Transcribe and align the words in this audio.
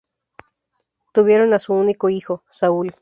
Tuvieron 1.13 1.53
a 1.53 1.59
su 1.59 1.73
único 1.75 2.09
hijo 2.09 2.43
Saúl. 2.49 2.95